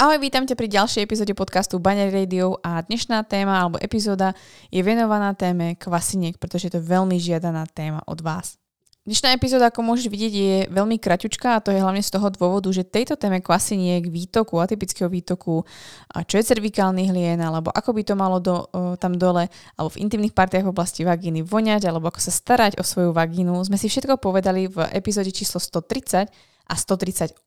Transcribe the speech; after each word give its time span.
Ahoj, 0.00 0.16
vítam 0.16 0.48
ťa 0.48 0.56
pri 0.56 0.64
ďalšej 0.80 1.04
epizóde 1.04 1.36
podcastu 1.36 1.76
Baňar 1.76 2.08
Radio 2.08 2.56
a 2.64 2.80
dnešná 2.80 3.20
téma 3.28 3.60
alebo 3.60 3.76
epizóda 3.76 4.32
je 4.72 4.80
venovaná 4.80 5.36
téme 5.36 5.76
kvasiniek, 5.76 6.40
pretože 6.40 6.72
je 6.72 6.72
to 6.72 6.80
veľmi 6.80 7.20
žiadaná 7.20 7.68
téma 7.68 8.00
od 8.08 8.24
vás. 8.24 8.56
Dnešná 9.04 9.36
epizóda, 9.36 9.68
ako 9.68 9.84
môžeš 9.84 10.08
vidieť, 10.08 10.32
je 10.32 10.56
veľmi 10.72 10.96
kraťučká 10.96 11.52
a 11.52 11.60
to 11.60 11.68
je 11.68 11.84
hlavne 11.84 12.00
z 12.00 12.16
toho 12.16 12.32
dôvodu, 12.32 12.72
že 12.72 12.88
tejto 12.88 13.20
téme 13.20 13.44
kvasiniek, 13.44 14.08
výtoku, 14.08 14.56
atypického 14.56 15.12
výtoku, 15.12 15.68
a 16.16 16.24
čo 16.24 16.40
je 16.40 16.48
cervikálny 16.48 17.12
hlien, 17.12 17.36
alebo 17.36 17.68
ako 17.68 17.92
by 17.92 18.00
to 18.00 18.14
malo 18.16 18.40
do, 18.40 18.64
tam 18.96 19.20
dole, 19.20 19.52
alebo 19.76 19.92
v 19.92 20.00
intimných 20.00 20.32
partiách 20.32 20.64
v 20.64 20.72
oblasti 20.72 21.04
vagíny 21.04 21.44
voňať, 21.44 21.84
alebo 21.84 22.08
ako 22.08 22.24
sa 22.24 22.32
starať 22.32 22.80
o 22.80 22.84
svoju 22.88 23.12
vagínu, 23.12 23.52
sme 23.68 23.76
si 23.76 23.92
všetko 23.92 24.16
povedali 24.16 24.64
v 24.64 24.80
epizóde 24.96 25.28
číslo 25.28 25.60
130 25.60 26.32
a 26.70 26.74
138. 26.78 27.42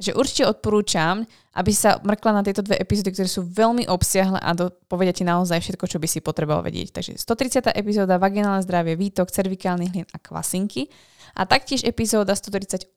Takže 0.00 0.16
určite 0.16 0.48
odporúčam, 0.48 1.28
aby 1.52 1.76
sa 1.76 2.00
mrkla 2.00 2.32
na 2.32 2.42
tieto 2.42 2.64
dve 2.64 2.80
epizódy, 2.80 3.12
ktoré 3.12 3.28
sú 3.28 3.44
veľmi 3.44 3.84
obsiahle 3.84 4.40
a 4.40 4.56
povedia 4.88 5.12
ti 5.12 5.28
naozaj 5.28 5.60
všetko, 5.60 5.84
čo 5.84 6.00
by 6.00 6.08
si 6.08 6.24
potreboval 6.24 6.64
vedieť. 6.64 6.96
Takže 6.96 7.20
130. 7.20 7.68
epizóda 7.76 8.16
Vaginálne 8.16 8.64
zdravie, 8.64 8.96
výtok, 8.96 9.28
cervikálny 9.28 9.92
hlien 9.92 10.08
a 10.08 10.16
kvasinky. 10.16 10.88
A 11.36 11.44
taktiež 11.44 11.84
epizóda 11.84 12.32
138, 12.32 12.96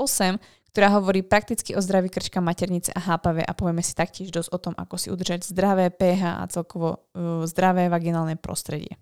ktorá 0.72 0.88
hovorí 0.96 1.28
prakticky 1.28 1.76
o 1.76 1.84
zdraví 1.84 2.08
krčka, 2.08 2.40
maternice 2.40 2.96
a 2.96 3.04
hápave 3.04 3.44
a 3.44 3.52
povieme 3.52 3.84
si 3.84 3.92
taktiež 3.92 4.32
dosť 4.32 4.50
o 4.56 4.58
tom, 4.64 4.74
ako 4.80 4.96
si 4.96 5.12
udržať 5.12 5.44
zdravé 5.44 5.92
pH 5.92 6.40
a 6.40 6.48
celkovo 6.48 7.04
uh, 7.12 7.44
zdravé 7.44 7.92
vaginálne 7.92 8.40
prostredie. 8.40 8.96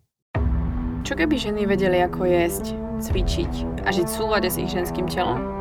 Čo 1.05 1.13
keby 1.13 1.37
ženy 1.37 1.69
vedeli, 1.69 2.01
ako 2.01 2.25
jesť, 2.25 2.73
cvičiť 2.97 3.85
a 3.85 3.93
žiť 3.93 4.09
v 4.09 4.15
súlade 4.17 4.49
s 4.49 4.57
ich 4.57 4.73
ženským 4.73 5.05
telom? 5.05 5.60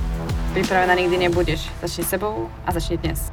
Pripravená 0.53 0.95
nikdy 0.95 1.17
nebudeš. 1.17 1.69
Začni 1.81 2.03
sebou 2.03 2.49
a 2.65 2.71
začni 2.71 2.97
dnes. 2.97 3.31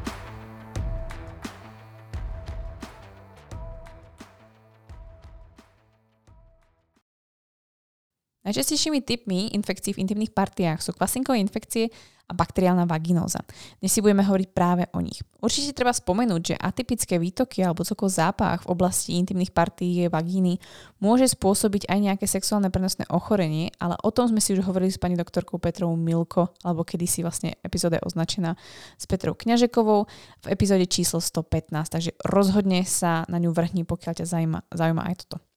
Najčastejšími 8.49 9.05
typmi 9.05 9.53
infekcií 9.53 9.93
v 9.93 10.09
intimných 10.09 10.33
partiách 10.33 10.81
sú 10.81 10.97
kvasinkové 10.97 11.37
infekcie 11.37 11.93
a 12.29 12.33
bakteriálna 12.33 12.89
vaginóza. 12.89 13.45
Dnes 13.77 13.93
si 13.93 14.01
budeme 14.01 14.25
hovoriť 14.25 14.49
práve 14.57 14.89
o 14.97 15.05
nich. 15.05 15.21
Určite 15.45 15.77
treba 15.77 15.93
spomenúť, 15.93 16.41
že 16.41 16.57
atypické 16.57 17.21
výtoky 17.21 17.61
alebo 17.61 17.85
celkovo 17.85 18.09
zápach 18.09 18.65
v 18.65 18.73
oblasti 18.73 19.21
intimných 19.21 19.53
partí 19.53 20.09
vagíny 20.09 20.57
môže 20.97 21.29
spôsobiť 21.29 21.93
aj 21.93 21.99
nejaké 22.01 22.25
sexuálne 22.25 22.73
prenosné 22.73 23.05
ochorenie, 23.13 23.69
ale 23.77 24.01
o 24.01 24.09
tom 24.09 24.33
sme 24.33 24.41
si 24.41 24.57
už 24.57 24.65
hovorili 24.65 24.89
s 24.89 24.97
pani 24.97 25.13
doktorkou 25.13 25.61
Petrou 25.61 25.93
Milko, 25.93 26.57
alebo 26.65 26.89
kedy 26.89 27.05
si 27.05 27.21
vlastne 27.21 27.53
epizóda 27.61 28.01
je 28.01 28.09
označená 28.09 28.57
s 28.97 29.05
Petrou 29.05 29.37
Kňažekovou 29.37 30.09
v 30.41 30.47
epizóde 30.49 30.89
číslo 30.89 31.21
115, 31.21 31.69
takže 31.93 32.17
rozhodne 32.25 32.81
sa 32.89 33.29
na 33.29 33.37
ňu 33.37 33.53
vrhni, 33.53 33.85
pokiaľ 33.85 34.25
ťa 34.25 34.25
zaujíma, 34.25 34.73
zaujíma 34.73 35.05
aj 35.05 35.17
toto. 35.29 35.48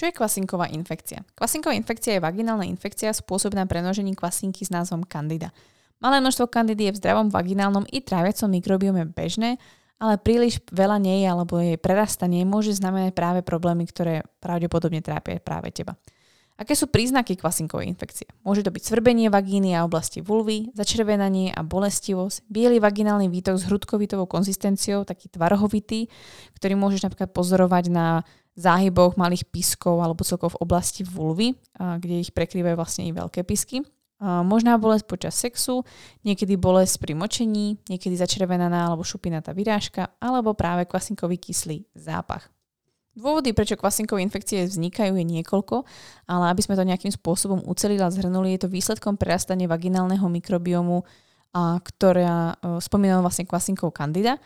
Čo 0.00 0.08
je 0.08 0.16
kvasinková 0.16 0.72
infekcia? 0.72 1.20
Kvasinková 1.36 1.76
infekcia 1.76 2.16
je 2.16 2.24
vaginálna 2.24 2.64
infekcia 2.64 3.12
spôsobená 3.12 3.68
prenožením 3.68 4.16
kvasinky 4.16 4.64
s 4.64 4.72
názvom 4.72 5.04
Candida. 5.04 5.52
Malé 6.00 6.24
množstvo 6.24 6.48
kandidy 6.48 6.88
je 6.88 6.92
v 6.96 7.00
zdravom 7.04 7.28
vaginálnom 7.28 7.84
i 7.84 8.00
tráviacom 8.00 8.48
mikrobiome 8.48 9.04
bežné, 9.04 9.60
ale 10.00 10.16
príliš 10.16 10.64
veľa 10.72 10.96
nie 11.04 11.20
je 11.20 11.26
alebo 11.28 11.60
jej 11.60 11.76
prerastanie 11.76 12.48
môže 12.48 12.72
znamenať 12.80 13.12
práve 13.12 13.44
problémy, 13.44 13.84
ktoré 13.84 14.24
pravdepodobne 14.40 15.04
trápia 15.04 15.36
práve 15.36 15.68
teba. 15.68 16.00
Aké 16.60 16.76
sú 16.76 16.92
príznaky 16.92 17.40
kvasinkovej 17.40 17.88
infekcie? 17.88 18.28
Môže 18.44 18.60
to 18.60 18.68
byť 18.68 18.84
svrbenie 18.84 19.32
vagíny 19.32 19.72
a 19.72 19.88
oblasti 19.88 20.20
vulvy, 20.20 20.68
začervenanie 20.76 21.56
a 21.56 21.64
bolestivosť, 21.64 22.44
biely 22.52 22.76
vaginálny 22.76 23.32
výtok 23.32 23.56
s 23.56 23.64
hrudkovitovou 23.64 24.28
konzistenciou, 24.28 25.08
taký 25.08 25.32
tvarohovitý, 25.32 26.12
ktorý 26.60 26.76
môžeš 26.76 27.08
napríklad 27.08 27.32
pozorovať 27.32 27.88
na 27.88 28.28
záhyboch 28.60 29.16
malých 29.16 29.48
piskov 29.48 30.04
alebo 30.04 30.20
celkovo 30.20 30.60
v 30.60 30.68
oblasti 30.68 31.00
vulvy, 31.00 31.56
kde 31.80 32.28
ich 32.28 32.36
prekrývajú 32.36 32.76
vlastne 32.76 33.08
i 33.08 33.16
veľké 33.16 33.40
pisky. 33.40 33.80
Možná 34.20 34.76
bolesť 34.76 35.08
počas 35.08 35.32
sexu, 35.40 35.80
niekedy 36.28 36.60
bolesť 36.60 37.00
pri 37.00 37.16
močení, 37.16 37.80
niekedy 37.88 38.20
začervenaná 38.20 38.92
alebo 38.92 39.00
šupinatá 39.00 39.56
vyrážka, 39.56 40.12
alebo 40.20 40.52
práve 40.52 40.84
kvasinkový 40.84 41.40
kyslý 41.40 41.88
zápach. 41.96 42.52
Dôvody, 43.20 43.52
prečo 43.52 43.76
kvasinkové 43.76 44.24
infekcie 44.24 44.64
vznikajú, 44.64 45.12
je 45.12 45.26
niekoľko, 45.28 45.84
ale 46.24 46.44
aby 46.48 46.60
sme 46.64 46.74
to 46.74 46.88
nejakým 46.88 47.12
spôsobom 47.12 47.60
ucelili 47.68 48.00
a 48.00 48.08
zhrnuli, 48.08 48.56
je 48.56 48.64
to 48.64 48.72
výsledkom 48.72 49.20
prerastania 49.20 49.68
vaginálneho 49.68 50.24
mikrobiomu, 50.24 51.04
ktorá 51.54 52.56
e, 52.56 52.80
spomínala 52.80 53.20
vlastne 53.20 53.44
kvasinkov 53.44 53.92
kandida 53.92 54.40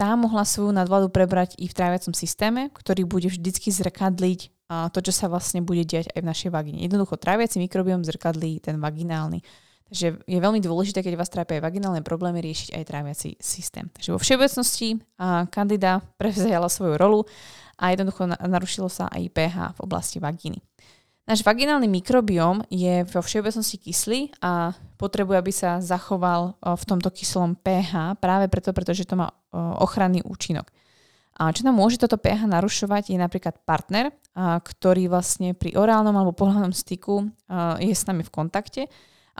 tá 0.00 0.16
mohla 0.16 0.48
svoju 0.48 0.72
nadvládu 0.72 1.12
prebrať 1.12 1.60
i 1.60 1.68
v 1.68 1.76
tráviacom 1.76 2.16
systéme, 2.16 2.72
ktorý 2.72 3.04
bude 3.04 3.28
vždycky 3.28 3.68
zrkadliť 3.68 4.48
to, 4.96 4.98
čo 5.04 5.12
sa 5.12 5.26
vlastne 5.28 5.60
bude 5.60 5.84
diať 5.84 6.08
aj 6.14 6.20
v 6.24 6.30
našej 6.30 6.50
vagíne. 6.54 6.80
Jednoducho 6.80 7.20
tráviaci 7.20 7.60
mikrobiom 7.60 8.06
zrkadlí 8.06 8.64
ten 8.64 8.80
vaginálny. 8.80 9.44
Takže 9.90 10.22
je 10.22 10.38
veľmi 10.38 10.62
dôležité, 10.62 11.02
keď 11.02 11.18
vás 11.18 11.26
trápia 11.26 11.58
aj 11.58 11.66
vagínálne 11.66 12.00
problémy, 12.06 12.38
riešiť 12.38 12.78
aj 12.78 12.86
tráviaci 12.86 13.28
systém. 13.42 13.90
Takže 13.90 14.14
vo 14.14 14.22
všeobecnosti 14.22 15.02
kandida 15.50 16.00
prevzala 16.20 16.70
svoju 16.70 16.94
rolu 16.94 17.26
a 17.80 17.96
jednoducho 17.96 18.28
narušilo 18.28 18.92
sa 18.92 19.08
aj 19.08 19.32
pH 19.32 19.56
v 19.74 19.78
oblasti 19.80 20.20
vagíny. 20.20 20.60
Náš 21.24 21.46
vaginálny 21.46 21.86
mikrobióm 21.86 22.66
je 22.68 23.06
vo 23.06 23.22
všeobecnosti 23.22 23.78
kyslý 23.78 24.20
a 24.42 24.74
potrebuje, 24.98 25.36
aby 25.38 25.52
sa 25.54 25.78
zachoval 25.78 26.58
v 26.58 26.84
tomto 26.84 27.08
kyslom 27.08 27.54
pH 27.54 28.18
práve 28.20 28.50
preto, 28.50 28.74
pretože 28.74 29.06
to 29.06 29.14
má 29.14 29.30
ochranný 29.78 30.26
účinok. 30.26 30.68
A 31.40 31.54
čo 31.54 31.64
nám 31.64 31.78
môže 31.78 31.96
toto 31.96 32.20
pH 32.20 32.44
narušovať 32.50 33.14
je 33.14 33.18
napríklad 33.18 33.62
partner, 33.64 34.12
ktorý 34.36 35.08
vlastne 35.08 35.56
pri 35.56 35.72
orálnom 35.78 36.12
alebo 36.12 36.36
pohľadnom 36.36 36.74
styku 36.74 37.32
je 37.80 37.94
s 37.94 38.04
nami 38.10 38.26
v 38.26 38.34
kontakte 38.34 38.82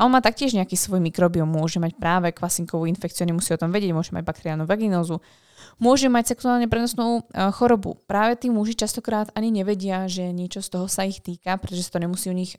a 0.00 0.08
on 0.08 0.16
má 0.16 0.24
taktiež 0.24 0.56
nejaký 0.56 0.80
svoj 0.80 1.04
mikrobióm, 1.04 1.44
môže 1.44 1.76
mať 1.76 1.92
práve 2.00 2.32
kvasinkovú 2.32 2.88
infekciu, 2.88 3.28
nemusí 3.28 3.52
o 3.52 3.60
tom 3.60 3.68
vedieť, 3.68 3.92
môže 3.92 4.16
mať 4.16 4.24
bakteriálnu 4.24 4.64
vaginózu, 4.64 5.20
môže 5.76 6.08
mať 6.08 6.32
sexuálne 6.32 6.64
prenosnú 6.72 7.20
uh, 7.20 7.52
chorobu. 7.52 8.00
Práve 8.08 8.40
tí 8.40 8.48
muži 8.48 8.80
častokrát 8.80 9.28
ani 9.36 9.52
nevedia, 9.52 10.08
že 10.08 10.32
niečo 10.32 10.64
z 10.64 10.72
toho 10.72 10.88
sa 10.88 11.04
ich 11.04 11.20
týka, 11.20 11.60
pretože 11.60 11.92
to 11.92 12.00
nemusí 12.00 12.32
u 12.32 12.36
nich 12.36 12.56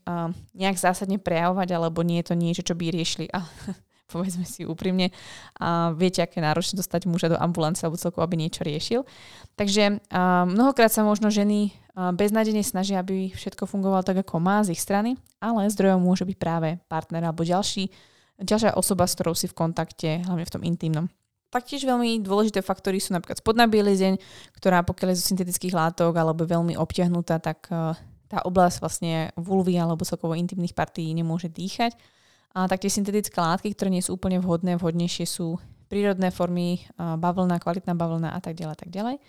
nejak 0.54 0.78
zásadne 0.78 1.18
prejavovať, 1.18 1.74
alebo 1.74 2.06
nie 2.06 2.22
je 2.22 2.30
to 2.30 2.36
niečo, 2.38 2.62
čo 2.62 2.78
by 2.78 2.94
riešili. 2.94 3.34
A 3.34 3.42
povedzme 4.14 4.46
si 4.46 4.68
úprimne, 4.68 5.10
a 5.58 5.98
viete, 5.98 6.22
aké 6.22 6.44
náročné 6.44 6.78
dostať 6.78 7.10
muža 7.10 7.34
do 7.34 7.42
ambulance 7.42 7.82
alebo 7.82 7.98
celkovo, 7.98 8.28
aby 8.28 8.38
niečo 8.38 8.62
riešil. 8.62 9.08
Takže 9.56 10.04
mnohokrát 10.46 10.92
sa 10.92 11.08
možno 11.08 11.32
ženy 11.32 11.72
beznádejne 11.96 12.64
snažia, 12.64 13.04
aby 13.04 13.32
všetko 13.36 13.68
fungovalo 13.68 14.04
tak, 14.06 14.24
ako 14.24 14.40
má 14.40 14.64
z 14.64 14.74
ich 14.76 14.82
strany, 14.82 15.20
ale 15.44 15.68
zdrojom 15.68 16.00
môže 16.00 16.24
byť 16.24 16.38
práve 16.40 16.80
partner 16.88 17.28
alebo 17.28 17.44
ďalší, 17.44 17.92
ďalšia 18.40 18.80
osoba, 18.80 19.06
s 19.06 19.16
ktorou 19.20 19.36
si 19.36 19.52
v 19.52 19.58
kontakte, 19.58 20.24
hlavne 20.24 20.48
v 20.48 20.54
tom 20.54 20.64
intimnom. 20.64 21.06
Taktiež 21.52 21.84
veľmi 21.84 22.24
dôležité 22.24 22.64
faktory 22.64 23.04
sú 23.04 23.12
napríklad 23.12 23.44
spodná 23.44 23.68
bielizeň, 23.68 24.16
ktorá 24.56 24.88
pokiaľ 24.88 25.12
je 25.12 25.20
zo 25.20 25.36
syntetických 25.36 25.76
látok 25.76 26.16
alebo 26.16 26.48
veľmi 26.48 26.80
obťahnutá, 26.80 27.44
tak 27.44 27.68
tá 28.32 28.40
oblasť 28.48 28.80
vlastne 28.80 29.36
vulvy 29.36 29.76
alebo 29.76 30.08
celkovo 30.08 30.40
intimných 30.40 30.72
partí 30.72 31.12
nemôže 31.12 31.52
dýchať. 31.52 32.00
A 32.56 32.72
taktiež 32.72 32.96
syntetické 32.96 33.36
látky, 33.36 33.76
ktoré 33.76 33.92
nie 33.92 34.00
sú 34.00 34.16
úplne 34.16 34.40
vhodné, 34.40 34.80
vhodnejšie 34.80 35.28
sú 35.28 35.60
prírodné 35.92 36.32
formy, 36.32 36.88
bavlna, 36.96 37.60
kvalitná 37.60 38.00
bavlna 38.00 38.32
a 38.32 38.40
tak 38.40 38.56
ďalej, 38.56 38.76
tak 38.80 38.88
ďalej. 38.88 39.20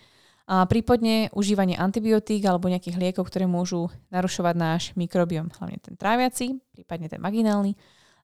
A 0.52 0.68
prípadne 0.68 1.32
užívanie 1.32 1.80
antibiotík 1.80 2.44
alebo 2.44 2.68
nejakých 2.68 3.00
liekov, 3.00 3.32
ktoré 3.32 3.48
môžu 3.48 3.88
narušovať 4.12 4.52
náš 4.52 4.82
mikrobiom, 5.00 5.48
hlavne 5.48 5.80
ten 5.80 5.96
tráviaci, 5.96 6.60
prípadne 6.76 7.08
ten 7.08 7.24
vaginálny. 7.24 7.72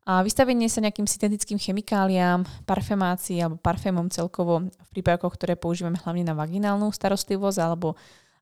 A 0.05 0.21
vystavenie 0.21 0.69
sa 0.69 0.85
nejakým 0.85 1.09
syntetickým 1.09 1.57
chemikáliám, 1.57 2.45
parfemácii 2.69 3.41
alebo 3.41 3.57
parfémom 3.57 4.13
celkovo 4.13 4.69
v 4.69 4.89
prípravkoch, 4.93 5.41
ktoré 5.41 5.57
používame 5.57 5.97
hlavne 6.05 6.29
na 6.29 6.37
vaginálnu 6.37 6.93
starostlivosť 6.93 7.59
alebo 7.65 7.97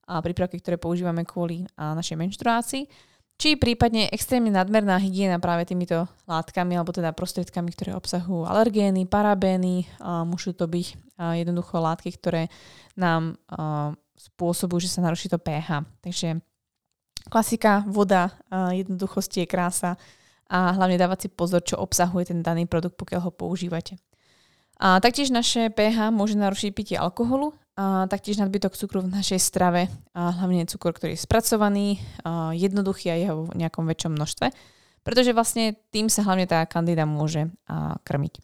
prípravky, 0.07 0.59
ktoré 0.59 0.83
používame 0.83 1.23
kvôli 1.23 1.63
našej 1.79 2.19
menštruácii 2.19 2.91
či 3.37 3.61
prípadne 3.61 4.09
extrémne 4.09 4.49
nadmerná 4.49 4.97
hygiena 4.97 5.37
práve 5.37 5.69
týmito 5.69 6.09
látkami 6.25 6.73
alebo 6.73 6.93
teda 6.93 7.13
prostriedkami, 7.13 7.69
ktoré 7.77 7.93
obsahujú 7.93 8.49
alergény, 8.49 9.05
parabény, 9.05 9.85
a 10.01 10.25
môžu 10.25 10.57
to 10.57 10.65
byť 10.65 10.87
a 11.17 11.37
jednoducho 11.37 11.81
látky, 11.81 12.13
ktoré 12.17 12.49
nám 12.97 13.37
spôsobujú, 14.17 14.89
že 14.89 14.93
sa 14.93 15.05
naruší 15.05 15.29
to 15.29 15.37
pH. 15.37 15.85
Takže 16.01 16.41
klasika, 17.29 17.85
voda, 17.85 18.33
jednoduchosti 18.53 19.45
je 19.45 19.49
krása 19.49 20.01
a 20.49 20.73
hlavne 20.73 20.97
dávať 20.97 21.27
si 21.27 21.29
pozor, 21.29 21.61
čo 21.61 21.77
obsahuje 21.77 22.33
ten 22.33 22.41
daný 22.41 22.65
produkt, 22.65 22.97
pokiaľ 22.97 23.21
ho 23.29 23.33
používate. 23.35 24.01
A 24.77 25.01
taktiež 25.01 25.33
naše 25.33 25.73
pH 25.73 26.13
môže 26.13 26.37
narušiť 26.37 26.71
pitie 26.77 26.97
alkoholu, 27.01 27.57
a 27.77 28.09
taktiež 28.09 28.41
nadbytok 28.41 28.73
cukru 28.73 29.05
v 29.05 29.13
našej 29.13 29.37
strave, 29.37 29.93
a 30.17 30.33
hlavne 30.33 30.65
cukor, 30.65 30.97
ktorý 30.97 31.13
je 31.13 31.25
spracovaný, 31.29 32.01
a 32.25 32.57
jednoduchý 32.57 33.13
a 33.13 33.17
jeho 33.21 33.53
v 33.53 33.61
nejakom 33.61 33.85
väčšom 33.85 34.17
množstve, 34.17 34.49
pretože 35.05 35.37
vlastne 35.37 35.77
tým 35.93 36.09
sa 36.09 36.25
hlavne 36.25 36.49
tá 36.49 36.65
kandida 36.65 37.05
môže 37.05 37.53
a, 37.69 38.01
krmiť. 38.01 38.41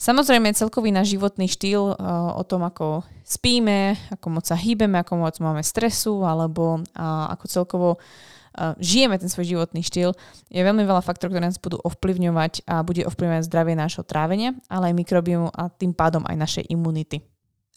Samozrejme, 0.00 0.56
celkový 0.56 0.96
náš 0.96 1.12
životný 1.12 1.44
štýl 1.44 1.92
a, 1.92 2.34
o 2.34 2.42
tom, 2.42 2.64
ako 2.64 3.04
spíme, 3.20 4.00
ako 4.16 4.26
moc 4.32 4.48
sa 4.48 4.56
hýbeme, 4.56 4.96
ako 5.04 5.28
moc 5.28 5.36
máme 5.38 5.60
stresu, 5.60 6.24
alebo 6.24 6.80
a, 6.96 7.30
ako 7.36 7.44
celkovo 7.46 7.90
žijeme 8.82 9.14
ten 9.14 9.30
svoj 9.30 9.46
životný 9.46 9.80
štýl, 9.86 10.10
je 10.50 10.60
veľmi 10.60 10.82
veľa 10.82 11.06
faktorov, 11.06 11.38
ktoré 11.38 11.46
nás 11.46 11.62
budú 11.62 11.78
ovplyvňovať 11.86 12.66
a 12.66 12.82
bude 12.82 13.06
ovplyvňovať 13.06 13.46
zdravie 13.46 13.78
nášho 13.78 14.02
trávenia, 14.02 14.58
ale 14.66 14.90
aj 14.90 14.98
mikrobiomu 14.98 15.48
a 15.54 15.70
tým 15.70 15.94
pádom 15.94 16.26
aj 16.26 16.34
našej 16.34 16.64
imunity. 16.66 17.22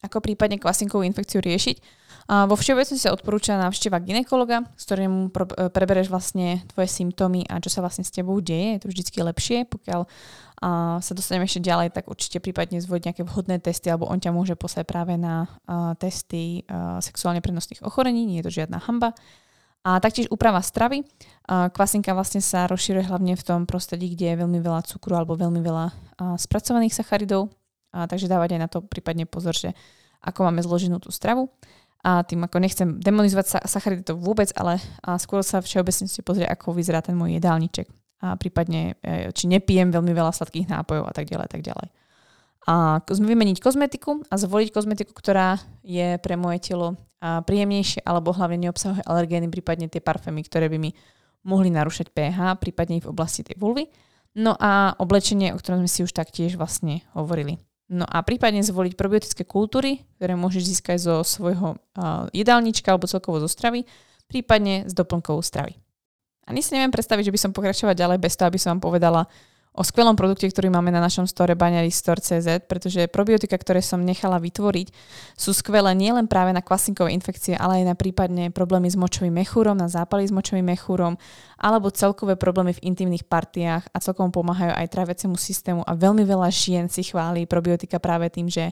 Ako 0.03 0.19
prípadne 0.19 0.59
kvasinkovú 0.59 1.07
infekciu 1.07 1.39
riešiť? 1.39 2.03
A 2.23 2.47
vo 2.47 2.55
všeobecnosti 2.55 3.03
sa 3.03 3.11
odporúča 3.11 3.59
návšteva 3.59 3.99
ginekologa, 3.99 4.63
s 4.79 4.87
ktorým 4.87 5.31
prebereš 5.71 6.07
vlastne 6.07 6.63
tvoje 6.71 6.87
symptómy 6.87 7.43
a 7.51 7.59
čo 7.59 7.67
sa 7.67 7.83
vlastne 7.83 8.07
s 8.07 8.15
tebou 8.15 8.39
deje. 8.39 8.75
Je 8.75 8.79
to 8.79 8.87
vždy 8.91 9.03
lepšie, 9.23 9.57
pokiaľ 9.67 10.07
a 10.63 11.03
sa 11.03 11.11
dostaneme 11.11 11.43
ešte 11.43 11.59
ďalej, 11.59 11.91
tak 11.91 12.07
určite 12.07 12.39
prípadne 12.39 12.79
zvoliť 12.79 13.03
nejaké 13.11 13.23
vhodné 13.27 13.59
testy, 13.59 13.91
alebo 13.91 14.07
on 14.07 14.15
ťa 14.15 14.31
môže 14.31 14.55
poslať 14.55 14.87
práve 14.87 15.19
na 15.19 15.43
uh, 15.67 15.91
testy 15.99 16.63
uh, 16.71 17.03
sexuálne 17.03 17.43
prenosných 17.43 17.83
ochorení, 17.83 18.23
nie 18.23 18.39
je 18.39 18.47
to 18.47 18.63
žiadna 18.63 18.79
hamba. 18.79 19.11
A 19.83 19.99
taktiež 19.99 20.31
úprava 20.31 20.63
stravy. 20.63 21.03
Kvasinka 21.43 22.15
vlastne 22.15 22.39
sa 22.39 22.71
rozširuje 22.71 23.03
hlavne 23.03 23.35
v 23.35 23.43
tom 23.43 23.67
prostredí, 23.67 24.15
kde 24.15 24.31
je 24.31 24.39
veľmi 24.39 24.63
veľa 24.63 24.87
cukru 24.87 25.19
alebo 25.19 25.35
veľmi 25.35 25.59
veľa 25.59 25.85
spracovaných 26.39 26.95
sacharidov. 26.95 27.51
A 27.93 28.09
takže 28.09 28.27
dávať 28.27 28.57
aj 28.57 28.61
na 28.61 28.69
to 28.69 28.81
prípadne 28.81 29.29
pozor, 29.29 29.53
že 29.53 29.77
ako 30.19 30.49
máme 30.49 30.65
zloženú 30.65 30.97
tú 30.97 31.13
stravu. 31.13 31.53
A 32.03 32.25
tým 32.27 32.43
ako 32.43 32.57
nechcem 32.59 32.99
demonizovať 32.99 33.63
sacharidy 33.63 34.03
to 34.03 34.19
vôbec, 34.19 34.51
ale 34.59 34.75
skôr 35.23 35.39
sa 35.39 35.63
všeobecne 35.63 36.11
si 36.11 36.19
pozrieť, 36.19 36.51
ako 36.51 36.75
vyzerá 36.75 36.99
ten 36.99 37.15
môj 37.15 37.39
jedálniček. 37.39 37.87
A 38.23 38.35
prípadne, 38.35 38.99
e, 38.99 39.31
či 39.31 39.47
nepijem 39.47 39.87
veľmi 39.87 40.11
veľa 40.11 40.35
sladkých 40.35 40.67
nápojov 40.67 41.07
a 41.07 41.13
tak 41.15 41.31
ďalej, 41.31 41.45
a 41.47 41.51
tak 41.51 41.63
ďalej 41.63 41.87
a 42.63 43.03
vymeniť 43.03 43.59
kozmetiku 43.59 44.23
a 44.31 44.39
zvoliť 44.39 44.71
kozmetiku, 44.71 45.11
ktorá 45.11 45.59
je 45.83 46.15
pre 46.23 46.39
moje 46.39 46.71
telo 46.71 46.95
príjemnejšie 47.19 48.03
alebo 48.03 48.35
hlavne 48.35 48.67
neobsahuje 48.67 49.03
alergény, 49.03 49.51
prípadne 49.51 49.91
tie 49.91 50.03
parfémy, 50.03 50.43
ktoré 50.47 50.71
by 50.71 50.77
mi 50.79 50.91
mohli 51.43 51.67
narušať 51.71 52.11
pH, 52.11 52.59
prípadne 52.59 53.03
v 53.03 53.11
oblasti 53.11 53.43
tej 53.43 53.59
vulvy. 53.59 53.91
No 54.39 54.55
a 54.55 54.95
oblečenie, 54.95 55.51
o 55.51 55.59
ktorom 55.59 55.83
sme 55.83 55.91
si 55.91 56.01
už 56.07 56.15
taktiež 56.15 56.55
vlastne 56.55 57.03
hovorili. 57.11 57.59
No 57.93 58.09
a 58.09 58.25
prípadne 58.25 58.65
zvoliť 58.65 58.97
probiotické 58.97 59.45
kultúry, 59.45 60.01
ktoré 60.17 60.33
môžeš 60.33 60.65
získať 60.65 60.97
zo 60.97 61.15
svojho 61.21 61.77
uh, 61.77 62.25
jedálnička 62.33 62.89
alebo 62.89 63.05
celkovo 63.05 63.37
zo 63.37 63.45
stravy, 63.45 63.85
prípadne 64.25 64.89
z 64.89 64.93
doplnkovou 64.97 65.45
stravy. 65.45 65.77
Ani 66.49 66.65
si 66.65 66.73
neviem 66.73 66.89
predstaviť, 66.89 67.29
že 67.29 67.33
by 67.37 67.39
som 67.39 67.51
pokračovať 67.53 67.93
ďalej 67.93 68.17
bez 68.17 68.33
toho, 68.33 68.49
aby 68.49 68.57
som 68.57 68.75
vám 68.75 68.81
povedala, 68.81 69.29
o 69.73 69.81
skvelom 69.81 70.13
produkte, 70.13 70.45
ktorý 70.45 70.69
máme 70.69 70.93
na 70.93 71.01
našom 71.01 71.25
store 71.25 71.57
baňaristore.cz, 71.57 72.69
pretože 72.69 73.09
probiotika, 73.09 73.57
ktoré 73.57 73.81
som 73.81 74.05
nechala 74.05 74.37
vytvoriť, 74.37 74.93
sú 75.33 75.49
skvelé 75.49 75.97
nielen 75.97 76.29
práve 76.29 76.53
na 76.53 76.61
kvasinkové 76.61 77.09
infekcie, 77.09 77.57
ale 77.57 77.81
aj 77.81 77.85
na 77.89 77.95
prípadne 77.97 78.53
problémy 78.53 78.85
s 78.85 78.93
močovým 78.93 79.33
mechúrom, 79.33 79.73
na 79.73 79.89
zápaly 79.89 80.29
s 80.29 80.33
močovým 80.33 80.65
mechúrom, 80.65 81.17
alebo 81.57 81.89
celkové 81.89 82.37
problémy 82.37 82.77
v 82.77 82.83
intimných 82.93 83.25
partiách 83.25 83.89
a 83.89 83.97
celkom 83.97 84.29
pomáhajú 84.29 84.77
aj 84.77 84.91
tráviacemu 84.93 85.35
systému 85.41 85.81
a 85.81 85.97
veľmi 85.97 86.21
veľa 86.21 86.53
žien 86.53 86.85
si 86.85 87.01
chváli 87.01 87.49
probiotika 87.49 87.97
práve 87.97 88.29
tým, 88.29 88.53
že 88.53 88.69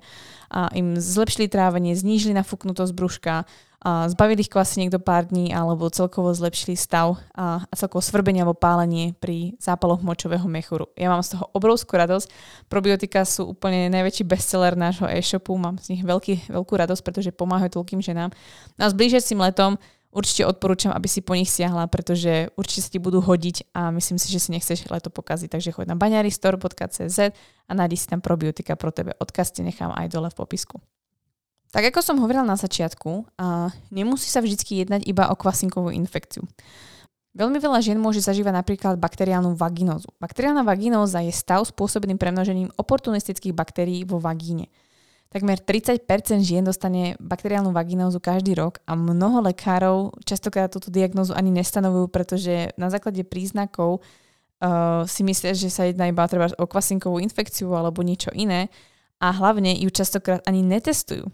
im 0.78 1.00
zlepšili 1.00 1.50
trávenie, 1.50 1.98
znížili 1.98 2.38
nafúknutosť 2.38 2.94
brúška, 2.94 3.50
zbavili 3.82 4.46
ich 4.46 4.52
kvaseniek 4.54 4.94
do 4.94 5.02
pár 5.02 5.26
dní 5.26 5.50
alebo 5.50 5.90
celkovo 5.90 6.30
zlepšili 6.30 6.78
stav 6.78 7.18
a, 7.34 7.66
a 7.66 7.74
celkovo 7.74 8.06
svrbenie 8.06 8.46
alebo 8.46 8.54
pálenie 8.54 9.18
pri 9.18 9.58
zápaloch 9.58 10.06
močového 10.06 10.46
mechúru. 10.46 10.94
Ja 10.94 11.10
mám 11.10 11.26
z 11.26 11.34
toho 11.38 11.50
obrovskú 11.58 11.98
radosť. 11.98 12.30
Probiotika 12.70 13.26
sú 13.26 13.50
úplne 13.58 13.90
najväčší 13.90 14.24
bestseller 14.30 14.78
nášho 14.78 15.10
e-shopu. 15.10 15.58
Mám 15.58 15.82
z 15.82 15.98
nich 15.98 16.06
veľký, 16.06 16.54
veľkú 16.54 16.74
radosť, 16.78 17.02
pretože 17.02 17.34
pomáhajú 17.34 17.82
toľkým 17.82 18.06
ženám. 18.06 18.30
No 18.78 18.82
a 18.86 18.88
s 18.88 18.94
blížiacim 18.94 19.42
letom 19.42 19.82
určite 20.14 20.46
odporúčam, 20.46 20.94
aby 20.94 21.10
si 21.10 21.26
po 21.26 21.34
nich 21.34 21.50
siahla, 21.50 21.90
pretože 21.90 22.54
určite 22.54 22.86
sa 22.86 22.90
ti 22.94 23.00
budú 23.02 23.18
hodiť 23.18 23.74
a 23.74 23.90
myslím 23.98 24.22
si, 24.22 24.30
že 24.30 24.46
si 24.46 24.54
nechceš 24.54 24.94
leto 24.94 25.10
pokaziť. 25.10 25.50
Takže 25.58 25.74
choď 25.74 25.90
na 25.90 25.98
baňaristore.cz 25.98 27.20
a 27.66 27.72
nájdi 27.74 27.98
si 27.98 28.06
tam 28.06 28.22
probiotika 28.22 28.78
pro 28.78 28.94
tebe. 28.94 29.18
Odkaz 29.18 29.58
ti 29.58 29.66
nechám 29.66 29.90
aj 29.90 30.06
dole 30.14 30.30
v 30.30 30.38
popisku. 30.38 30.78
Tak 31.72 31.88
ako 31.88 32.04
som 32.04 32.20
hovorila 32.20 32.44
na 32.44 32.60
začiatku, 32.60 33.40
a 33.40 33.72
nemusí 33.96 34.28
sa 34.28 34.44
vždy 34.44 34.60
jednať 34.60 35.08
iba 35.08 35.32
o 35.32 35.40
kvasinkovú 35.40 35.96
infekciu. 35.96 36.44
Veľmi 37.32 37.64
veľa 37.64 37.80
žien 37.80 37.96
môže 37.96 38.20
zažívať 38.20 38.52
napríklad 38.52 39.00
bakteriálnu 39.00 39.56
vaginózu. 39.56 40.12
Bakteriálna 40.20 40.68
vaginóza 40.68 41.24
je 41.24 41.32
stav 41.32 41.64
spôsobeným 41.64 42.20
premnožením 42.20 42.76
oportunistických 42.76 43.56
baktérií 43.56 44.04
vo 44.04 44.20
vagíne. 44.20 44.68
Takmer 45.32 45.64
30% 45.64 46.04
žien 46.44 46.60
dostane 46.68 47.16
bakteriálnu 47.24 47.72
vaginózu 47.72 48.20
každý 48.20 48.52
rok 48.52 48.84
a 48.84 49.00
mnoho 49.00 49.40
lekárov 49.48 50.12
častokrát 50.28 50.68
túto 50.68 50.92
diagnózu 50.92 51.32
ani 51.32 51.56
nestanovujú, 51.56 52.12
pretože 52.12 52.76
na 52.76 52.92
základe 52.92 53.24
príznakov 53.24 54.04
uh, 54.04 55.08
si 55.08 55.24
myslia, 55.24 55.56
že 55.56 55.72
sa 55.72 55.88
jedná 55.88 56.12
iba 56.12 56.28
treba 56.28 56.52
o 56.60 56.68
kvasinkovú 56.68 57.24
infekciu 57.24 57.72
alebo 57.72 58.04
niečo 58.04 58.28
iné 58.36 58.68
a 59.24 59.32
hlavne 59.32 59.72
ju 59.80 59.88
častokrát 59.88 60.44
ani 60.44 60.68
netestujú 60.68 61.32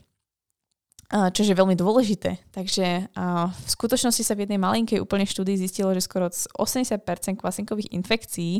čo 1.07 1.41
je 1.43 1.55
veľmi 1.55 1.79
dôležité. 1.79 2.51
Takže 2.51 3.15
v 3.47 3.69
skutočnosti 3.71 4.27
sa 4.27 4.35
v 4.35 4.43
jednej 4.43 4.59
malinkej 4.59 4.99
úplne 4.99 5.23
štúdii 5.23 5.55
zistilo, 5.55 5.95
že 5.95 6.03
skoro 6.03 6.27
80% 6.27 7.39
kvasinkových 7.39 7.95
infekcií 7.95 8.59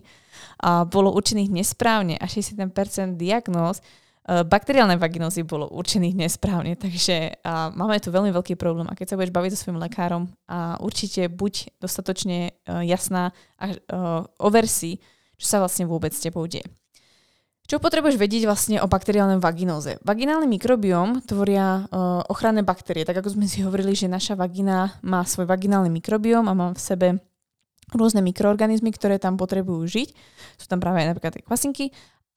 bolo 0.87 1.11
určených 1.11 1.51
nesprávne 1.51 2.15
a 2.15 2.23
60% 2.23 3.19
diagnóz 3.19 3.83
bakteriálne 4.27 4.99
vaginózy 4.99 5.47
bolo 5.47 5.71
určených 5.71 6.27
nesprávne, 6.27 6.75
takže 6.75 7.39
máme 7.79 7.95
tu 8.03 8.11
veľmi 8.11 8.35
veľký 8.35 8.59
problém 8.59 8.83
a 8.91 8.97
keď 8.97 9.15
sa 9.15 9.15
budeš 9.15 9.31
baviť 9.31 9.51
so 9.55 9.59
svojím 9.63 9.79
lekárom, 9.79 10.27
a 10.51 10.75
určite 10.83 11.31
buď 11.31 11.79
dostatočne 11.79 12.51
uh, 12.51 12.83
jasná 12.83 13.31
a 13.55 13.71
uh, 13.71 14.27
over 14.43 14.67
si, 14.67 14.99
čo 15.39 15.55
sa 15.55 15.57
vlastne 15.63 15.87
vôbec 15.87 16.11
s 16.11 16.19
tebou 16.19 16.43
deje. 16.43 16.67
Čo 17.67 17.83
potrebuješ 17.83 18.15
vedieť 18.15 18.47
vlastne 18.47 18.79
o 18.79 18.87
bakteriálnej 18.87 19.43
vaginóze? 19.43 19.99
Vaginálny 19.99 20.47
mikrobióm 20.47 21.19
tvoria 21.19 21.83
uh, 21.91 22.23
ochranné 22.31 22.63
baktérie, 22.63 23.03
tak 23.03 23.19
ako 23.19 23.35
sme 23.35 23.43
si 23.43 23.59
hovorili, 23.59 23.91
že 23.91 24.07
naša 24.07 24.39
vagina 24.39 24.95
má 25.03 25.27
svoj 25.27 25.51
vaginálny 25.51 25.91
mikrobióm 25.91 26.47
a 26.47 26.55
má 26.55 26.71
v 26.71 26.79
sebe 26.79 27.07
rôzne 27.91 28.23
mikroorganizmy, 28.23 28.95
ktoré 28.95 29.19
tam 29.19 29.35
potrebujú 29.35 29.83
žiť. 29.83 30.09
Sú 30.55 30.71
tam 30.71 30.79
práve 30.79 31.03
aj 31.03 31.11
napríklad 31.11 31.35
tie 31.35 31.43
kvasinky, 31.43 31.85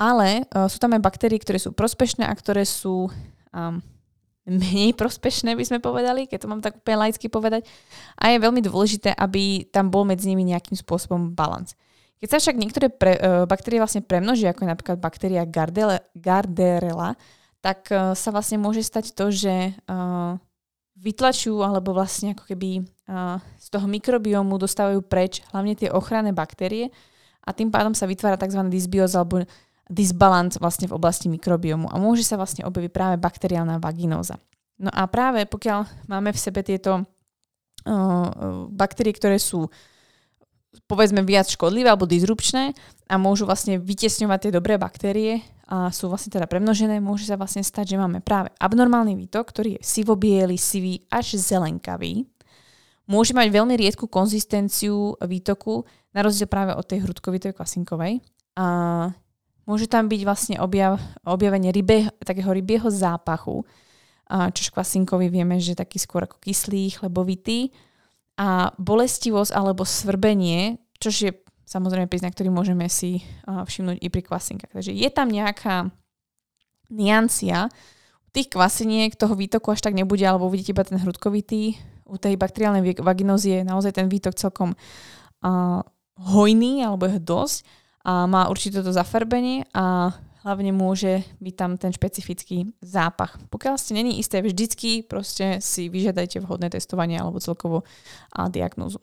ale 0.03 0.51
uh, 0.51 0.67
sú 0.67 0.83
tam 0.83 0.99
aj 0.99 1.07
baktérie, 1.07 1.39
ktoré 1.39 1.63
sú 1.63 1.71
prospešné 1.79 2.27
a 2.27 2.35
ktoré 2.35 2.67
sú 2.67 3.07
um, 3.55 3.79
menej 4.51 4.99
prospešné, 4.99 5.55
by 5.55 5.63
sme 5.63 5.79
povedali, 5.79 6.27
keď 6.27 6.39
to 6.43 6.51
mám 6.51 6.59
tak 6.59 6.83
úplne 6.83 7.07
laicky 7.07 7.31
povedať. 7.31 7.71
A 8.19 8.35
je 8.35 8.43
veľmi 8.43 8.67
dôležité, 8.67 9.15
aby 9.15 9.63
tam 9.71 9.95
bol 9.95 10.03
medzi 10.03 10.27
nimi 10.27 10.43
nejakým 10.43 10.75
spôsobom 10.75 11.39
balans. 11.39 11.79
Keď 12.21 12.29
sa 12.29 12.39
však 12.39 12.57
niektoré 12.61 12.87
pre, 12.93 13.17
uh, 13.17 13.49
baktérie 13.49 13.81
vlastne 13.81 14.05
premnožia, 14.05 14.53
ako 14.53 14.69
je 14.69 14.73
napríklad 14.77 14.97
baktéria 15.01 15.49
Gardele, 15.49 16.05
Garderella, 16.13 17.17
tak 17.65 17.89
uh, 17.89 18.13
sa 18.13 18.29
vlastne 18.29 18.61
môže 18.61 18.85
stať 18.85 19.17
to, 19.17 19.33
že 19.33 19.73
uh, 19.89 20.37
vytlačujú 21.01 21.65
alebo 21.65 21.97
vlastne 21.97 22.37
ako 22.37 22.45
keby 22.45 22.85
uh, 23.09 23.41
z 23.57 23.67
toho 23.73 23.89
mikrobiomu 23.89 24.61
dostávajú 24.61 25.01
preč 25.01 25.41
hlavne 25.49 25.73
tie 25.73 25.89
ochranné 25.89 26.37
baktérie 26.37 26.93
a 27.41 27.57
tým 27.57 27.73
pádom 27.73 27.97
sa 27.97 28.05
vytvára 28.05 28.37
tzv. 28.37 28.61
dysbióz 28.69 29.17
alebo 29.17 29.49
disbalans 29.89 30.61
vlastne 30.61 30.87
v 30.87 30.95
oblasti 30.95 31.33
mikrobiomu 31.33 31.89
a 31.89 31.97
môže 31.97 32.23
sa 32.23 32.37
vlastne 32.37 32.69
objaviť 32.69 32.93
práve 32.93 33.17
bakteriálna 33.17 33.81
vaginóza. 33.81 34.37
No 34.77 34.93
a 34.93 35.09
práve 35.09 35.49
pokiaľ 35.49 36.09
máme 36.09 36.37
v 36.37 36.39
sebe 36.41 36.61
tieto 36.61 37.01
uh, 37.01 38.29
baktérie, 38.69 39.17
ktoré 39.17 39.41
sú 39.41 39.69
povedzme 40.87 41.23
viac 41.27 41.51
škodlivé 41.51 41.91
alebo 41.91 42.07
disrupčné 42.07 42.75
a 43.11 43.15
môžu 43.19 43.47
vlastne 43.47 43.79
vytesňovať 43.79 44.39
tie 44.39 44.53
dobré 44.55 44.79
baktérie 44.79 45.43
a 45.71 45.91
sú 45.95 46.11
vlastne 46.11 46.35
teda 46.35 46.51
premnožené, 46.51 46.99
môže 46.99 47.31
sa 47.31 47.39
vlastne 47.39 47.63
stať, 47.63 47.95
že 47.95 48.01
máme 48.03 48.19
práve 48.23 48.51
abnormálny 48.59 49.15
výtok, 49.15 49.55
ktorý 49.55 49.79
je 49.79 49.83
sivobiely, 49.87 50.59
sivý 50.59 51.07
až 51.11 51.39
zelenkavý. 51.39 52.27
Môže 53.07 53.35
mať 53.35 53.51
veľmi 53.51 53.75
riedku 53.75 54.07
konzistenciu 54.07 55.19
výtoku, 55.19 55.87
na 56.11 56.27
rozdiel 56.27 56.51
práve 56.51 56.75
od 56.75 56.83
tej 56.87 57.07
hrudkovitej 57.07 57.55
kvasinkovej. 57.55 58.19
A 58.59 58.67
môže 59.67 59.87
tam 59.87 60.11
byť 60.11 60.21
vlastne 60.27 60.57
objav, 60.59 60.99
objavenie 61.23 61.71
rybe, 61.71 62.11
takého 62.23 62.51
rybieho 62.51 62.91
zápachu, 62.91 63.63
čo 64.31 64.63
škvasinkový 64.71 65.31
vieme, 65.31 65.59
že 65.63 65.79
taký 65.79 66.03
skôr 66.03 66.27
ako 66.27 66.39
kyslý, 66.43 66.99
chlebovitý. 66.99 67.71
A 68.41 68.73
bolestivosť 68.81 69.53
alebo 69.53 69.85
svrbenie, 69.85 70.81
čo 70.97 71.13
je 71.13 71.37
samozrejme 71.69 72.09
príznak, 72.09 72.33
ktorý 72.33 72.49
môžeme 72.49 72.89
si 72.89 73.21
všimnúť 73.45 74.01
i 74.01 74.09
pri 74.09 74.23
kvasinkách. 74.25 74.73
Takže 74.73 74.97
je 74.97 75.09
tam 75.13 75.29
nejaká 75.29 75.93
niancia, 76.89 77.69
tých 78.33 78.49
kvasiniek 78.51 79.13
toho 79.19 79.35
výtoku 79.35 79.75
až 79.75 79.85
tak 79.85 79.95
nebude, 79.95 80.23
alebo 80.23 80.49
uvidíte 80.49 80.73
iba 80.73 80.87
ten 80.87 81.03
hrudkovitý. 81.03 81.77
U 82.07 82.19
tej 82.19 82.35
bakteriálnej 82.39 82.99
vaginózy 83.03 83.61
je 83.61 83.61
naozaj 83.63 83.95
ten 83.95 84.07
výtok 84.11 84.35
celkom 84.35 84.75
uh, 84.75 85.83
hojný, 86.19 86.83
alebo 86.83 87.07
je 87.07 87.23
dosť 87.23 87.59
a 88.07 88.25
má 88.25 88.49
určite 88.49 88.81
to 88.81 88.91
zafarbenie 88.97 89.69
a 89.77 90.17
hlavne 90.41 90.73
môže 90.73 91.25
byť 91.39 91.55
tam 91.57 91.77
ten 91.77 91.93
špecifický 91.93 92.73
zápach. 92.81 93.37
Pokiaľ 93.53 93.77
ste 93.77 93.93
není 93.97 94.17
isté 94.17 94.41
vždycky, 94.41 95.05
proste 95.05 95.61
si 95.61 95.93
vyžiadajte 95.93 96.41
vhodné 96.41 96.73
testovanie 96.73 97.21
alebo 97.21 97.41
celkovo 97.45 97.85
a 98.33 98.49
diagnózu. 98.49 98.99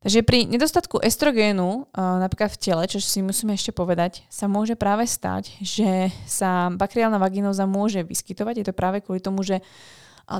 Takže 0.00 0.24
pri 0.24 0.48
nedostatku 0.48 1.04
estrogénu, 1.04 1.92
napríklad 1.92 2.56
v 2.56 2.60
tele, 2.64 2.88
čo 2.88 3.04
si 3.04 3.20
musíme 3.20 3.52
ešte 3.52 3.68
povedať, 3.68 4.24
sa 4.32 4.48
môže 4.48 4.72
práve 4.72 5.04
stať, 5.04 5.52
že 5.60 6.08
sa 6.24 6.72
bakteriálna 6.72 7.20
vaginóza 7.20 7.68
môže 7.68 8.00
vyskytovať. 8.00 8.54
Je 8.56 8.66
to 8.72 8.72
práve 8.72 9.04
kvôli 9.04 9.20
tomu, 9.20 9.44
že 9.44 9.60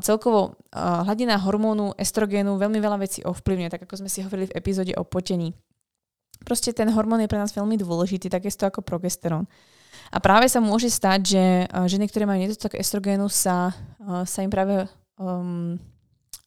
celkovo 0.01 0.57
hladina 0.73 1.37
hormónu 1.37 1.93
estrogénu 2.01 2.57
veľmi 2.57 2.81
veľa 2.81 3.05
vecí 3.05 3.21
ovplyvňuje, 3.21 3.69
tak 3.69 3.85
ako 3.85 4.01
sme 4.01 4.09
si 4.09 4.25
hovorili 4.25 4.49
v 4.49 4.57
epizóde 4.57 4.97
o 4.97 5.05
potení. 5.05 5.53
Proste 6.41 6.73
ten 6.73 6.89
hormón 6.89 7.21
je 7.21 7.29
pre 7.29 7.37
nás 7.37 7.53
veľmi 7.53 7.77
dôležitý, 7.77 8.33
takisto 8.33 8.65
ako 8.65 8.81
progesterón. 8.81 9.45
A 10.09 10.19
práve 10.19 10.49
sa 10.49 10.65
môže 10.65 10.89
stať, 10.89 11.21
že 11.37 11.45
uh, 11.69 11.85
ženy, 11.85 12.09
ktoré 12.09 12.25
majú 12.25 12.41
nedostatok 12.41 12.81
estrogénu, 12.81 13.29
sa, 13.29 13.77
uh, 14.01 14.25
sa 14.25 14.41
im 14.41 14.49
práve 14.49 14.89
um, 15.21 15.77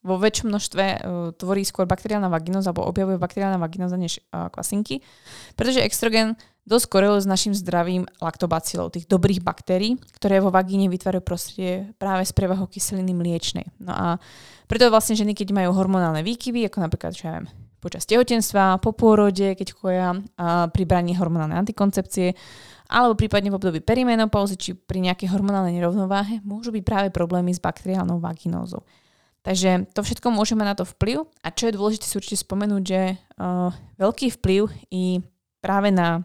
vo 0.04 0.16
väčšom 0.20 0.52
množstve 0.52 0.86
uh, 0.86 1.00
tvorí 1.38 1.64
skôr 1.64 1.88
bakteriálna 1.88 2.28
vaginóza 2.28 2.74
alebo 2.74 2.90
objavuje 2.90 3.16
bakteriálna 3.16 3.62
vaginóza 3.62 3.96
než 3.96 4.20
uh, 4.34 4.52
kvasinky, 4.52 5.00
pretože 5.56 5.80
extrogen 5.80 6.36
dosť 6.64 6.86
koreluje 6.92 7.24
s 7.24 7.28
našim 7.28 7.54
zdravím 7.56 8.08
laktobacilov, 8.24 8.96
tých 8.96 9.08
dobrých 9.08 9.44
baktérií, 9.44 10.00
ktoré 10.16 10.40
vo 10.40 10.52
vagíne 10.52 10.88
vytvárajú 10.88 11.24
prostredie 11.24 11.92
práve 12.00 12.24
z 12.24 12.32
prevahu 12.32 12.68
kyseliny 12.72 13.12
mliečnej. 13.12 13.68
No 13.84 13.92
a 13.92 14.08
preto 14.72 14.88
vlastne 14.88 15.20
ženy, 15.20 15.36
keď 15.36 15.52
majú 15.52 15.76
hormonálne 15.76 16.24
výkyvy, 16.24 16.72
ako 16.72 16.88
napríklad, 16.88 17.12
čo 17.12 17.28
ja 17.28 17.44
viem, 17.44 17.52
počas 17.84 18.08
tehotenstva, 18.08 18.80
po 18.80 18.96
pôrode, 18.96 19.60
keď 19.60 19.68
koja, 19.76 20.10
pri 20.72 20.84
braní 20.88 21.20
hormonálnej 21.20 21.60
antikoncepcie, 21.60 22.32
alebo 22.88 23.20
prípadne 23.20 23.52
v 23.52 23.58
období 23.60 23.80
perimenopauzy 23.84 24.56
či 24.56 24.70
pri 24.78 25.04
nejakej 25.04 25.36
hormonálnej 25.36 25.76
nerovnováhe 25.76 26.40
môžu 26.48 26.72
byť 26.72 26.84
práve 26.88 27.08
problémy 27.12 27.52
s 27.52 27.60
bakteriálnou 27.60 28.24
vaginózou. 28.24 28.86
Takže 29.44 29.92
to 29.92 30.08
všetko 30.08 30.32
môže 30.32 30.56
mať 30.56 30.68
na 30.72 30.76
to 30.80 30.86
vplyv 30.88 31.28
a 31.44 31.52
čo 31.52 31.68
je 31.68 31.76
dôležité 31.76 32.08
si 32.08 32.16
určite 32.16 32.40
spomenúť, 32.48 32.84
že 32.88 33.02
uh, 33.20 33.76
veľký 34.00 34.40
vplyv 34.40 34.72
i 34.88 35.20
práve 35.60 35.92
na 35.92 36.24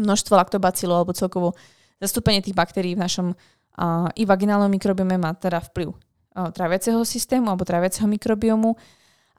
množstvo 0.00 0.40
laktobacilov 0.40 1.04
alebo 1.04 1.12
celkovo 1.12 1.52
zastúpenie 2.00 2.40
tých 2.40 2.56
baktérií 2.56 2.96
v 2.96 3.04
našom 3.04 3.26
uh, 3.36 4.08
i 4.16 4.24
vaginálnom 4.24 4.72
mikrobiome 4.72 5.20
má 5.20 5.36
teda 5.36 5.60
vplyv 5.68 5.92
uh, 5.92 6.48
tráviaceho 6.48 7.04
systému 7.04 7.52
alebo 7.52 7.68
tráviaceho 7.68 8.08
mikrobiomu 8.08 8.72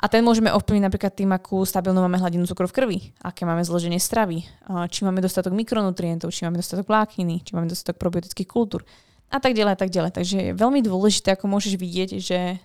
a 0.01 0.05
ten 0.09 0.25
môžeme 0.25 0.49
ovplyvniť 0.49 0.85
napríklad 0.89 1.13
tým, 1.13 1.29
akú 1.29 1.61
stabilnú 1.61 2.01
máme 2.01 2.17
hladinu 2.17 2.49
cukru 2.49 2.65
v 2.65 2.73
krvi, 2.73 2.99
aké 3.21 3.45
máme 3.45 3.61
zloženie 3.61 4.01
stravy, 4.01 4.41
či 4.89 4.99
máme 5.05 5.21
dostatok 5.21 5.53
mikronutrientov, 5.53 6.33
či 6.33 6.49
máme 6.49 6.57
dostatok 6.57 6.89
vlákniny, 6.89 7.45
či 7.45 7.53
máme 7.53 7.69
dostatok 7.69 8.01
probiotických 8.01 8.49
kultúr 8.49 8.81
a 9.29 9.37
tak 9.37 9.53
ďalej 9.53 9.73
a 9.77 9.79
tak 9.79 9.93
ďalej. 9.93 10.11
Takže 10.17 10.37
je 10.41 10.57
veľmi 10.57 10.81
dôležité, 10.81 11.37
ako 11.37 11.45
môžeš 11.53 11.77
vidieť, 11.77 12.09
že 12.17 12.57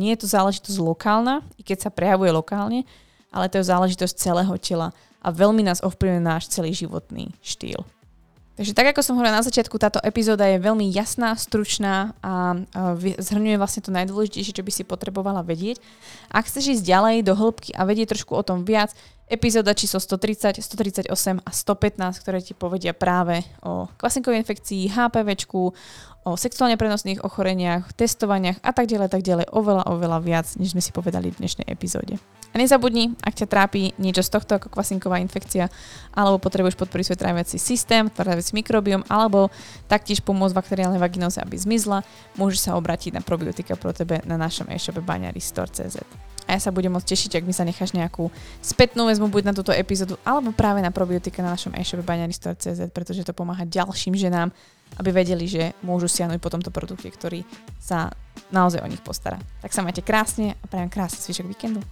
nie 0.00 0.10
je 0.16 0.20
to 0.24 0.32
záležitosť 0.32 0.80
lokálna, 0.80 1.44
i 1.60 1.62
keď 1.62 1.86
sa 1.86 1.90
prejavuje 1.92 2.32
lokálne, 2.32 2.88
ale 3.28 3.52
to 3.52 3.60
je 3.60 3.68
záležitosť 3.68 4.14
celého 4.16 4.56
tela 4.56 4.96
a 5.20 5.28
veľmi 5.28 5.60
nás 5.60 5.84
ovplyvňuje 5.84 6.24
náš 6.24 6.48
celý 6.48 6.72
životný 6.72 7.36
štýl. 7.44 7.84
Takže 8.58 8.74
tak, 8.74 8.90
ako 8.90 9.06
som 9.06 9.14
hovorila 9.14 9.38
na 9.38 9.46
začiatku, 9.46 9.78
táto 9.78 10.02
epizóda 10.02 10.42
je 10.50 10.58
veľmi 10.58 10.90
jasná, 10.90 11.38
stručná 11.38 12.10
a 12.18 12.58
zhrňuje 12.98 13.54
vlastne 13.54 13.86
to 13.86 13.94
najdôležitejšie, 13.94 14.50
čo 14.50 14.66
by 14.66 14.72
si 14.74 14.82
potrebovala 14.82 15.46
vedieť. 15.46 15.78
Ak 16.26 16.50
chceš 16.50 16.74
ísť 16.74 16.82
ďalej 16.82 17.16
do 17.22 17.38
hĺbky 17.38 17.70
a 17.78 17.86
vedieť 17.86 18.18
trošku 18.18 18.34
o 18.34 18.42
tom 18.42 18.66
viac, 18.66 18.98
epizóda 19.28 19.76
číslo 19.76 20.00
130, 20.00 20.58
138 20.60 21.12
a 21.44 21.50
115, 21.52 22.22
ktoré 22.24 22.38
ti 22.40 22.56
povedia 22.56 22.96
práve 22.96 23.44
o 23.60 23.86
kvasinkovej 24.00 24.40
infekcii, 24.42 24.88
HPVčku, 24.88 25.72
o 26.28 26.36
sexuálne 26.36 26.76
prenosných 26.76 27.24
ochoreniach, 27.24 27.92
testovaniach 27.96 28.60
a 28.60 28.72
tak 28.76 28.88
ďalej, 28.88 29.08
tak 29.08 29.24
ďalej, 29.24 29.46
oveľa, 29.48 29.88
oveľa 29.88 30.18
viac, 30.20 30.46
než 30.60 30.76
sme 30.76 30.84
si 30.84 30.92
povedali 30.92 31.32
v 31.32 31.40
dnešnej 31.40 31.68
epizóde. 31.68 32.20
A 32.52 32.56
nezabudni, 32.60 33.16
ak 33.24 33.44
ťa 33.44 33.46
trápi 33.48 33.96
niečo 34.00 34.24
z 34.24 34.32
tohto 34.36 34.56
ako 34.56 34.72
kvasinková 34.72 35.20
infekcia, 35.24 35.68
alebo 36.12 36.40
potrebuješ 36.40 36.80
podporiť 36.80 37.04
svoj 37.12 37.20
tráviaci 37.20 37.56
systém, 37.56 38.08
tráviaci 38.12 38.56
mikrobiom, 38.56 39.04
alebo 39.08 39.52
taktiež 39.88 40.20
pomôcť 40.24 40.56
bakteriálnej 40.56 41.00
vaginóze, 41.00 41.40
aby 41.40 41.56
zmizla, 41.56 42.04
môžeš 42.36 42.68
sa 42.68 42.76
obrátiť 42.76 43.16
na 43.16 43.22
probiotika 43.24 43.76
pro 43.76 43.92
tebe 43.92 44.20
na 44.24 44.36
našom 44.36 44.68
e-shope 44.72 45.00
baňaristore.cz. 45.04 46.27
A 46.48 46.56
ja 46.56 46.60
sa 46.64 46.72
budem 46.72 46.88
môcť 46.88 47.12
tešiť, 47.12 47.30
ak 47.38 47.44
mi 47.44 47.52
sa 47.52 47.68
necháš 47.68 47.92
nejakú 47.92 48.32
spätnú 48.64 49.04
väzbu 49.04 49.28
buď 49.28 49.52
na 49.52 49.54
túto 49.54 49.68
epizódu, 49.68 50.16
alebo 50.24 50.48
práve 50.56 50.80
na 50.80 50.88
probiotika 50.88 51.44
na 51.44 51.52
našom 51.52 51.76
e-shope 51.76 52.00
baňaristore.cz, 52.00 52.88
pretože 52.88 53.20
to 53.28 53.36
pomáha 53.36 53.68
ďalším 53.68 54.16
ženám, 54.16 54.48
aby 54.96 55.12
vedeli, 55.12 55.44
že 55.44 55.76
môžu 55.84 56.08
siahnuť 56.08 56.40
po 56.40 56.48
tomto 56.48 56.72
produkte, 56.72 57.12
ktorý 57.12 57.44
sa 57.76 58.08
naozaj 58.48 58.80
o 58.80 58.88
nich 58.88 59.04
postará. 59.04 59.36
Tak 59.60 59.76
sa 59.76 59.84
majte 59.84 60.00
krásne 60.00 60.56
a 60.56 60.64
prajem 60.64 60.88
krásny 60.88 61.20
zvyšok 61.20 61.52
víkendu. 61.52 61.84